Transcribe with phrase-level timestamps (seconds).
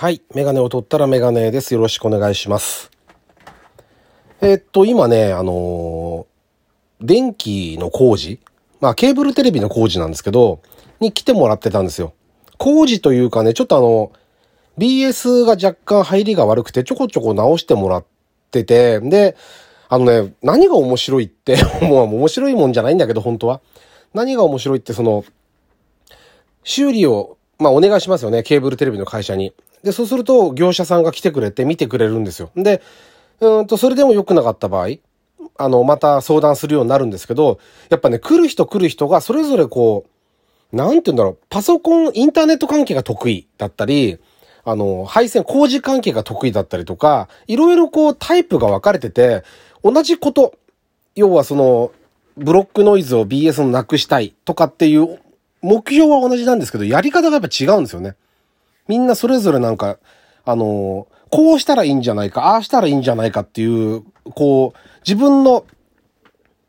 [0.00, 0.22] はい。
[0.34, 1.74] メガネを取ったらメガネです。
[1.74, 2.90] よろしくお願いします。
[4.40, 8.40] えーっと、今ね、あのー電気の工事
[8.80, 10.62] まあ、ケーブルテレビの工事なんですけど、
[11.00, 12.14] に来てもらってたんですよ。
[12.56, 14.10] 工事というかね、ちょっとあの、
[14.78, 18.04] BS が若干入りが悪くて、ちょこちょこ直してもらっ
[18.50, 19.36] てて、で、
[19.90, 23.60] あのね、何が面白いって、 もう面白いもんじゃないんだけど、本当は。
[24.14, 25.26] 何が面白いって、その、
[26.64, 28.42] 修理を、まあ、お願いしますよね。
[28.42, 29.52] ケーブルテレビの会社に。
[29.82, 32.50] で、そうすると、業者さんが来てくれて見てくれるんですよ。
[32.56, 32.82] で、
[33.40, 34.88] うんと、それでも良くなかった場合、
[35.56, 40.04] あの、また相談するようになるんですけど、やっぱね、来る人来る人がそれぞれこ
[40.72, 44.18] う、なんて言うんだろう、パソコン、インターネット関係が得意だったり、
[44.64, 49.42] あの、配線、工事関係が得意だったりとか、いろいろこうタイプが分かれてて、
[49.82, 50.54] 同じこと、
[51.16, 51.92] 要はその、
[52.36, 55.18] ブロックノイズを BS のなくしたいとかっていう
[55.62, 58.14] 目標は同じなんですけど、やり方がやっぱ違うんですよね。
[58.90, 59.98] みんなそれぞれなんか、
[60.44, 64.02] あの、こうしたらいいんじゃないか、ああしたらいいんじゃないかっていう、
[64.34, 65.64] こう、自分の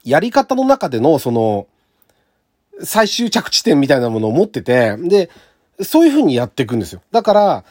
[0.03, 1.65] やり方の中での、その、
[2.83, 5.31] 最終着地点みたいなものを持ってて、で、
[5.81, 7.01] そういう風にやっていくんですよ。
[7.11, 7.63] だから、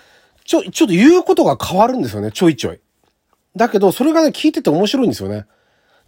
[0.44, 2.80] ちょ、ちょっと言うことが変わるんですよね、ちょいちょい。
[3.54, 5.46] だけど、それがね、聞いてて面白いんですよね。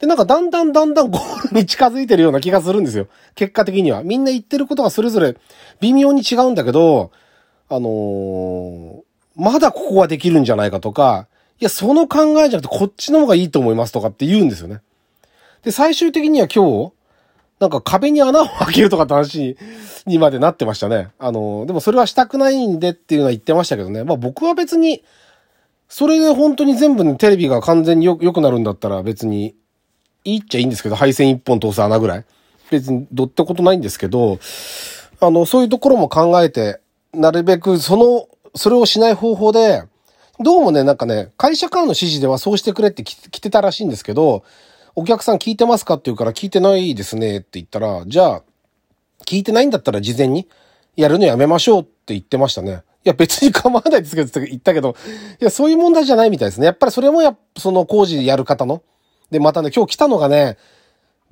[0.00, 3.06] で、なんかだんだんだんだんゴールに近づいてるような気がするんですよ。
[3.36, 4.02] 結果的には。
[4.02, 5.36] みんな言ってることがそれぞれ
[5.78, 7.12] 微妙に違うんだけど、
[7.74, 9.02] あのー
[9.34, 11.26] まだここはできるんじゃないかとか、
[11.58, 14.82] いや、その考えじゃなくてこっちの方がいいと思いますとかって言うんですよね。
[15.62, 16.92] で、最終的には今日、
[17.60, 19.56] なんか壁に穴を開けるとかって話
[20.04, 21.12] にまでなってましたね。
[21.18, 24.04] あのーでもそれはしたくないんでっていうのは言ってましたけどね。
[24.04, 25.02] まあ僕は別に、
[25.88, 29.54] それで本当に全部ね、テレビが完全によ良くなるんだったら別に
[30.24, 32.24] いいっちゃいいんですけど、配線一本通す穴ぐらい。
[32.70, 34.38] 別にどってことないんですけど、
[35.20, 36.81] あの、そういうところも考えて、
[37.12, 39.82] なるべくその、それをしない方法で、
[40.40, 44.44] どうもね、なんかね、会社からの指示ではそうしてくれって来てたらしいんですけど、
[44.94, 48.42] お客さん聞いてますかって言うから聞いてないですねって言ったら、じゃあ、
[49.26, 50.48] 聞いてないんだったら事前に
[50.96, 52.82] やるのやめましょうって言ってましたね。
[53.04, 54.96] いや別に構わないですけど言ったけど、
[55.40, 56.66] いやそういう問題じゃないみたいですね。
[56.66, 58.82] やっぱりそれもやその工事やる方の。
[59.30, 60.56] で、またね、今日来たのがね、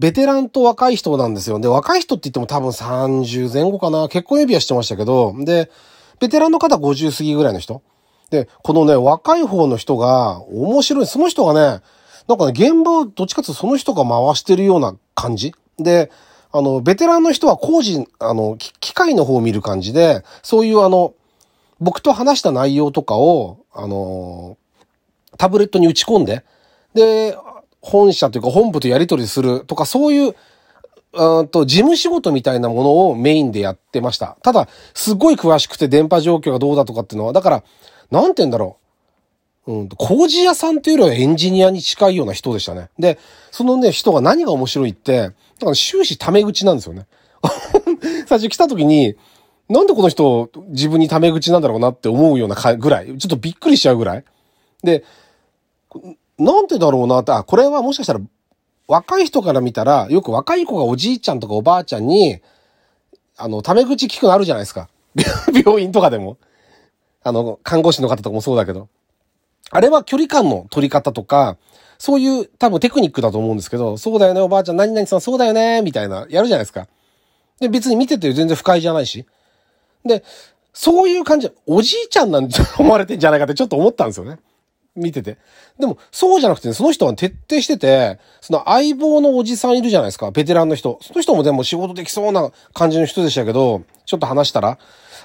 [0.00, 1.61] ベテランと若い人なんですよ。
[1.61, 4.09] で、若い人って言っても多分30前後かな。
[4.09, 5.71] 結婚指輪してましたけど、で、
[6.19, 7.83] ベテランの方50過ぎぐらいの人。
[8.31, 11.06] で、このね、若い方の人が面白い。
[11.06, 11.83] その人がね、
[12.28, 15.55] なんかね、現場をどっちかというとその人が回してるような感じ。
[15.78, 16.10] で、
[16.50, 21.12] あの、ベテランの人は工事、あの、機械の方を見る感じで、そういうあの、
[21.78, 24.56] 僕と話した内容とかを、あの、
[25.37, 26.43] タブレットに打ち込んで、
[26.94, 27.37] で、
[27.81, 30.35] 本社というか本部とやり取りするとか、そういう、
[31.13, 34.37] うんと、事務仕事みたいなものをメインでやってました。
[34.43, 37.65] ただ、すっごい詳しくて電波状況がどうだとかっていうのは、だから、
[38.11, 38.77] なんて言うんだろ
[39.67, 39.73] う。
[39.73, 42.89] うん、工事屋さんというよりはエンジニアに近いような人でしたね。
[42.99, 43.19] で、
[43.51, 47.07] そのね、人が何が面白いって、だから終始タメ口なんですよね。
[48.27, 49.17] 最初来た時に、
[49.69, 54.25] なんでこの人自分にタメ口なんだろうなって思うようなぐらい、ちょっとびっくりしちゃうぐらい。
[54.83, 55.05] で、
[56.41, 58.21] なんでだろうなって、あ、これはもしかしたら
[58.89, 62.41] 若い人から見たら、よく若い子がおじいちゃんとかおばあちゃんに、
[63.37, 64.89] あの、タメ口聞くのあるじゃないですか。
[65.55, 66.39] 病院とかでも。
[67.23, 68.89] あの、看護師の方とかもそうだけど。
[69.71, 71.56] あれは距離感の取り方とか、
[71.99, 76.89] そういう多分テクニックだと思うんですけど、そうだよね、おばあちゃん、何々さんそうだよね、みたいな、やるじゃないですか。
[77.61, 79.27] で、別に見てて全然不快じゃないし。
[80.05, 80.25] で、
[80.72, 84.39] そういう感じ、おじいちゃんなんじゃ思われてんじゃないかってちょっと思ったんですよね。
[84.97, 85.39] 見てて。
[85.78, 90.99] でも、そうじゃなくてね、その人は徹底してて、その相棒のおじさんいるじゃないですか、ベテランの人。
[91.03, 94.78] その人もでも仕事できそうな感じの人でしたけど、ちょっと話したら、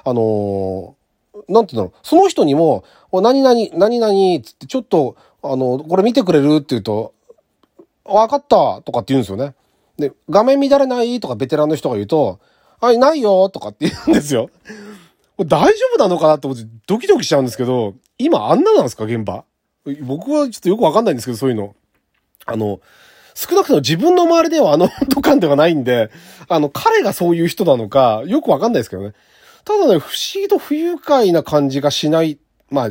[0.04, 1.06] あのー
[1.50, 7.14] なんて言うんだろう、その人にも、何々、何々、つってちょっと、あの、これ見てくれるって言うと、
[8.06, 9.54] わかったとかって言うんですよね。
[9.98, 12.40] で、画面乱れないとかベテランの人が言うと、
[12.80, 14.50] はい、ないよとかって言うんですよ。
[15.38, 19.44] 大丈夫なのかなって思ってドキドキしちゃうんですけど、今あんななんですか現場？
[20.02, 21.76] 僕はちょっとよくわかんないんですけど、そういうの。
[22.46, 22.80] あの、
[23.36, 26.10] 少なくとも自分の周りではあの温度感ではないんで、
[26.48, 29.14] あの、彼がそういう人なのか、よくわかんないですけどね。
[29.66, 32.40] ただね、不思議と不愉快な感じがしない。
[32.70, 32.90] まあ、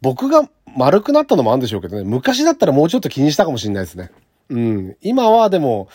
[0.00, 2.04] 僕が丸くなったのもあるんでしょうけどね。
[2.04, 4.10] 昔だったらもうちょっと気にしたかもしれないですね。
[4.48, 4.96] うん。
[5.02, 5.88] 今はでも、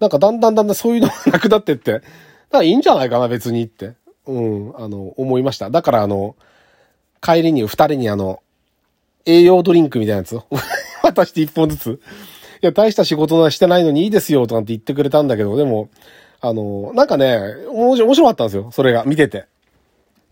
[0.00, 2.06] なんかだんだんだんだんそういうのがなくなってって、だか
[2.58, 3.94] らいいんじゃないかな、別にって。
[4.26, 5.70] うん、あの、思いました。
[5.70, 6.34] だからあの、
[7.20, 8.42] 帰りに二人にあの、
[9.26, 10.44] 栄養ドリンクみたいなやつを
[11.02, 12.00] 渡して一本ずつ。
[12.62, 15.88] いや、大した仕事はしてないのにいいですよ、とかって言ってくれたんだけど、でも、
[16.40, 17.38] あの、なんかね、
[17.70, 19.46] 面白かったんですよ、それが、見てて。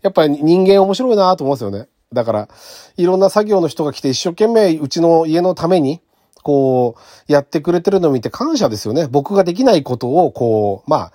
[0.01, 1.87] やっぱり人間面白いなと思うんですよね。
[2.11, 2.49] だから、
[2.97, 6.01] いろんな作業の人が来て一生懸命うちの家のために、
[6.43, 9.07] こう、やってくれてるのを見て感謝ですよね。
[9.07, 11.13] 僕ができないことを、こう、まあ、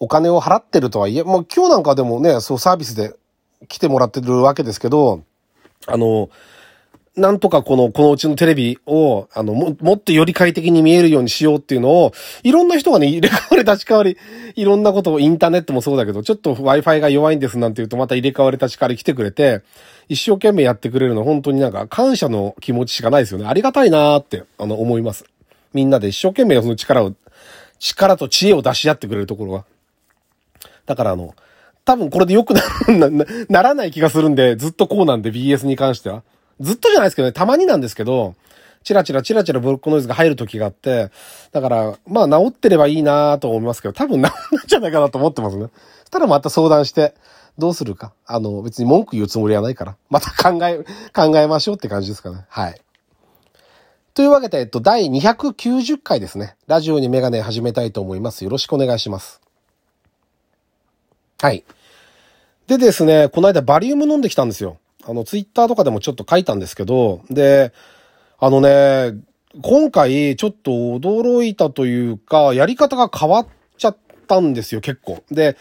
[0.00, 3.14] お金を払ってるとはいえ、もう今日なんかでもね、そうサービスで
[3.68, 5.22] 来てもらってるわけですけど、
[5.86, 6.30] あの、
[7.18, 12.12] なんとかこの、このうちのテレビを、あの、も、もっとより快適に見えるようにしようっていうのを、
[12.42, 14.16] いろんな人がね、入 れ替わり立ち替わり、
[14.54, 19.62] いろんなことを、インターネットもそうだけど、ちょっと Wi-Fi が弱いんですなんて言うと、また入れ替わり立ち替わり来てくれて、
[20.08, 23.46] 一生懸命やってくれるの、本当になんか感謝の気持ちしかないですよね。
[23.46, 25.24] ありがたいなーって、あの、思います。
[25.74, 27.12] みんなで一生懸命その力を、
[27.78, 29.64] 力と知恵を出し合ってくれるところが。
[30.86, 31.34] だからあの、
[31.84, 32.62] 多分これで良くな
[33.08, 36.22] な、ならない気がするんで、ずっとこうなんで BS に関しては。
[36.60, 38.34] ずっとじゃないですけどね、たまになんですけど、
[38.84, 41.10] チラチラチラチラブロックノイズが入る時があって、
[41.52, 44.34] だから、まあ治ってればいいなと思いますけど、多分治んないん
[44.66, 45.68] じゃないかなと思ってますね。
[46.10, 47.14] たらまた相談して、
[47.58, 48.12] どうするか。
[48.24, 52.44] あの、別に文句言うつもりはないから、また考え、考えましょうって感じですかね。
[52.48, 52.80] はい。
[54.14, 56.56] というわけで、えっと、第290回ですね。
[56.66, 58.44] ラジオにメガネ始めたいと思います。
[58.44, 59.40] よろしくお願いします。
[61.40, 61.64] はい。
[62.68, 64.78] でですね、この間バリウム飲んできたんですよ。
[65.06, 67.72] あの、ツイッターとかでもちょっと書いたんですけど、で、
[68.38, 69.14] あのね、
[69.62, 73.46] 今回ちょっと驚いたというか、やり方が変わっ
[73.76, 73.96] ちゃっ
[74.26, 75.22] たんですよ、結構。
[75.30, 75.56] で、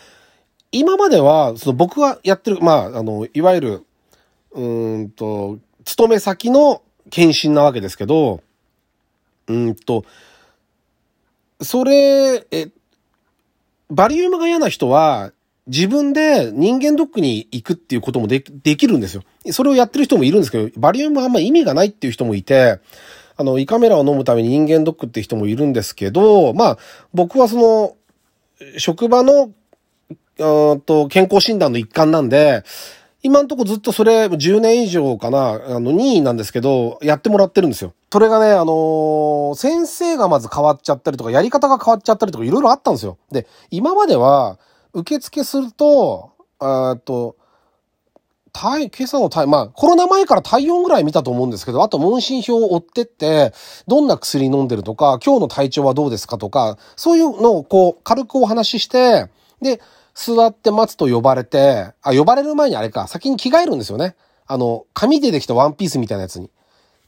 [0.71, 3.85] 今までは、その僕がやってる、まあ、あの、いわゆる、
[4.51, 8.41] うんと、勤め先の検診なわけですけど、
[9.47, 10.03] うんと、
[11.61, 12.69] それ、え、
[13.89, 15.31] バリウムが嫌な人は、
[15.67, 19.23] 自分で人間ドックに行くっていうこともでできるんですよ。
[19.51, 22.79] それをやってる人もいるんですけど、バリウムはあんま意味がないっていう人もいて、
[23.35, 26.77] あの、胃カメラを飲むために人間ドックって人もいるんですけど、まあ、
[27.13, 27.95] 僕はその、
[28.77, 29.51] 職場の、
[30.39, 32.63] うんと、健康診断の一環なんで、
[33.23, 37.93] 今んとこずっとそれ10年以上かな、あの、任意なんですけど、やってもらってるんですよ。
[38.11, 43.17] それがね、あのー、先生がまず変わっちゃったりとか、やり方が変わっちゃったりとか、いろいろあったんですよ。
[43.31, 44.59] で、今までは、
[44.97, 47.35] 受付すると、えっと、
[48.51, 53.53] 体、今朝の体、まあ、コロナ前から体温ぐらい見たと思うんですけど、あと問診票を追ってって、
[53.87, 59.27] どんな薬飲んでるとか、今日の体調はどうですかとか、そういうのをこう、軽くお話しして、
[59.61, 59.79] で、
[60.15, 64.15] 座って待つと呼ばれて、あ、呼ばれる前にあれか、先に着替えるんですよね。
[64.47, 66.49] あの、紙でできたワンピースみたいなやつに。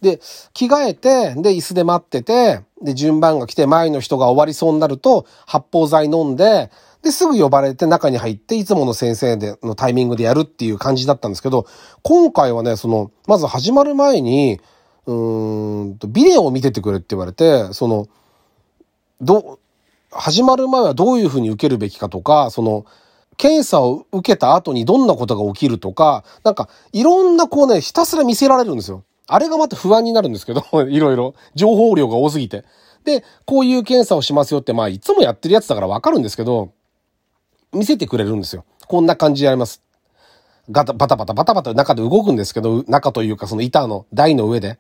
[0.02, 0.20] で、
[0.54, 11.66] 着替えて、で、椅子で待ってて、で、順番が来て前の人が終わりそうになると、発泡剤飲んで、で、すぐ呼ばれて中に入って、いつもの先生でのタイミングでやるっていう感じだったんですけど、
[12.04, 14.60] 今回はね、その、まず始まる前に、
[15.06, 18.08] うんと、ビデオを見ててくれって言われて、その、
[19.22, 19.60] ど、
[20.12, 22.86] 始まる前はどういうふうに受けるべきかとか、その、
[23.38, 29.04] 検査を受けた後にどんなことが起きるとか、なんか、いろんなこうね、ひたすら見せられるんですよ。
[29.32, 32.66] あれがまた不安になるんですけど、 いろいろ、情報量が多すぎて。
[33.06, 36.72] で、こういう検査をしますよって、まあ、いつもやってるやつだからわかるんですけど、
[37.72, 38.66] 見せてくれるんですよ。
[38.88, 39.84] こんな感じでやります。
[40.72, 44.78] ガタ、バタバタバタバタ中で動くんですけど、中というかその板の台の上で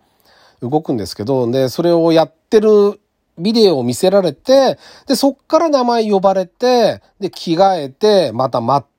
[0.62, 3.00] 動くんですけど、で、それをやってる
[3.38, 8.99] ビデオを見せられて、で、そっから名前呼ばれて、で、着替えて、また待って、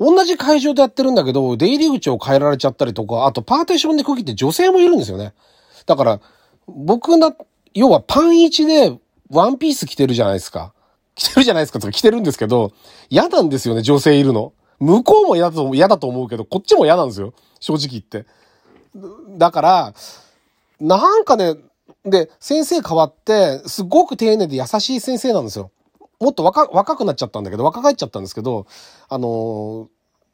[0.00, 5.34] 同じ会場でやってるんだけど、出入り口を変えられちゃったりとか、あとパーテーションで区切って女性もいるんですよね。
[5.86, 6.20] だから、
[6.68, 7.34] 僕な、
[7.74, 8.98] 要はパン1で
[9.30, 10.72] ワンピース着てるじゃないですか。
[11.14, 12.72] 着てるじゃないですかとか着てるんですけど、
[13.10, 14.52] 嫌なんですよね、女性いるの。
[14.78, 17.34] 向こうも嫌だと嫌だと思うけど、こっちも嫌なんですよ。
[17.58, 18.24] 正直言って。
[19.36, 19.94] だから、
[20.80, 21.56] なんかね、
[22.04, 25.72] で、先生変わって、すごく丁寧で優しい先生なんですよ。
[26.20, 28.66] もっと若、若くなっちゃったんだけど、若返っちゃったんですけど、
[29.08, 29.88] あのー、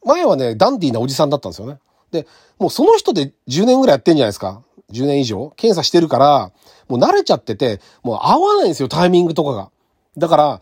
[0.04, 1.78] 前はね、ダンディーなおじさんだったんですよね。
[2.10, 2.26] で、
[2.58, 4.62] もうその人で10年ぐらいやってんじゃないですか。
[4.92, 6.52] 10年以上検査してるから、
[6.88, 9.70] もう慣れちゃってて、もう合わないんですよ、タイミングとかが。
[10.16, 10.60] だから、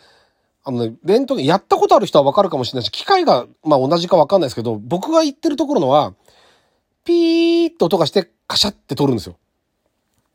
[0.64, 6.14] あのね、レントゲン、やったことある人はわかるかもしれないし、機械が、まあ同じかわかんないですけど、僕が言ってるところのは、
[7.04, 9.36] ピーって音がして、カシャって撮るんですよ。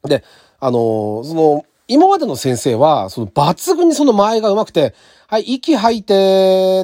[0.03, 0.23] で、
[0.59, 4.95] あのー、その、今までの先生は、その抜群にその間合いが上手くて、
[5.27, 6.13] はい、息吐いて、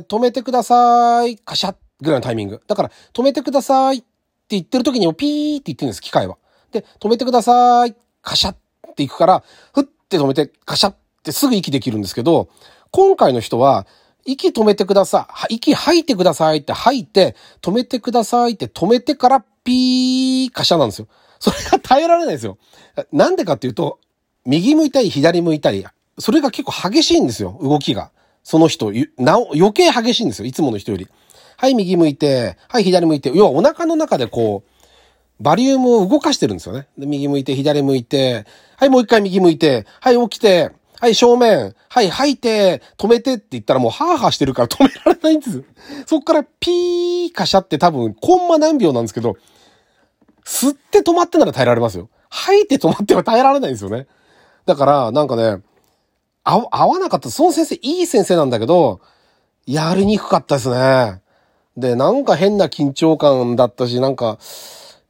[0.08, 2.62] 止めてください、カシャッぐらいのタイミング。
[2.68, 4.06] だから、止めてくださいって
[4.50, 6.38] 言ってる時にもピーって言ってるんです、機械は。
[6.72, 8.58] で、止めてください、カシャッっ
[8.96, 9.44] ていくから、
[9.74, 12.48] ふって止めて、カシャッってすぐ息できるんですけど、
[12.92, 13.86] 今回の人は、
[14.26, 15.56] 息止めてください。
[15.56, 21.08] 息吐いてくださいって吐いて、止めてくださいって止めてからピーカシャなんですよ。
[21.40, 22.58] それが耐えられないですよ。
[23.12, 24.00] なんでかっていうと、
[24.46, 25.86] 右向いたり左向いたり、
[26.20, 28.12] それが結構激しいんですよ、動きが。
[28.44, 31.08] その人、なお、余計激しいんですよ、いつもの人より。
[31.58, 36.88] はい右向いて、はい左向いて、要はお腹の中でこう、バリウムを動かしてるんですよね。
[36.98, 38.46] で右向いて、左向いて、
[38.76, 45.64] はいもう一回右向いて、はい起きて、はい正面、はい吐いて、止めてって言ったらもうハーハーしてるから止められないんです。
[46.06, 49.38] そっからピーカシャって多分コンマ何秒なんですけど、
[50.46, 52.10] 吸って止まってなら耐えられますよ。
[52.30, 54.08] 吐いて止まっては耐えられないんですよね。
[54.66, 55.62] だから、なんかね、
[56.44, 57.30] 合わなかった。
[57.30, 59.02] その先生、いい先生なんだけど、
[59.66, 61.22] やりにくかったですね。
[61.78, 64.38] で、なんか変な緊張感だったし、なんか、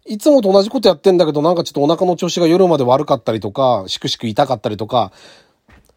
[0.05, 5.11] いつもと同じことやってんだけど、なんかちょっとお腹の調子が夜まで悪かったりとか、しくしく痛かったりとか、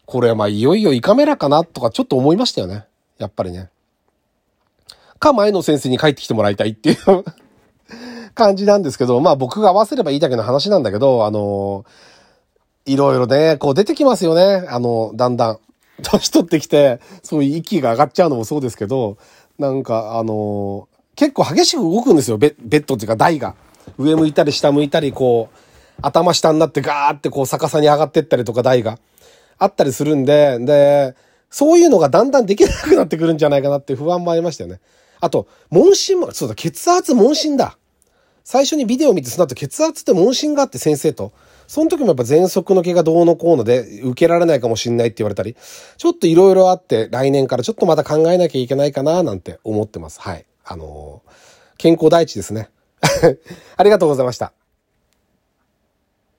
[0.05, 2.85] これはまあいよいよ胃カメラかなとかちょっと思いましたよね。
[3.17, 3.69] やっぱりね。
[5.19, 6.97] か、前の先生に帰ってきてもらいたいっていう
[8.33, 11.85] 感じなんですけど、まあ僕が合わせればいいだけの話なんだけど、あの
[12.87, 14.65] いろいろね、こう出てきますよね。
[14.69, 15.59] あの、だんだん。
[16.03, 19.17] 年取ってきて、そういう息が上がっちゃうのもそうですけど、
[19.59, 23.55] なんか、あの結構激しく動くんですよ、ベベッドっていうか台が。
[23.97, 25.57] 上向いたり下向いたり、こう、
[26.01, 28.99] 頭下になってガーってこう逆さに上がってったりとか台が
[29.57, 31.15] あったりするんで、で、
[31.49, 34.79] そういうのがだんだんできなくなってくるんじゃないかなって不安もありましたよね。
[35.19, 37.77] あと、問診も、そうだ、血圧問診だ。
[38.47, 41.33] 最初にビデオを見てその後血圧って問診があって先生と。
[41.67, 45.57] その時もやっぱ喘息の毛がどうのこうので受けられないかもしんないって言われたり、
[45.97, 50.21] ちょっといろいろあって来年からちょっとまた考えなきゃいけないかななんて思ってます。
[50.21, 50.45] はい。
[50.63, 51.31] あのー、
[51.75, 52.69] 健康第一ですね。
[53.75, 54.53] ありがとうございました。